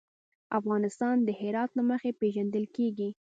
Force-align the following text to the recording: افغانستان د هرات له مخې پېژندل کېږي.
افغانستان 0.59 1.15
د 1.23 1.29
هرات 1.39 1.69
له 1.77 1.83
مخې 1.89 2.11
پېژندل 2.19 2.65
کېږي. 2.75 3.09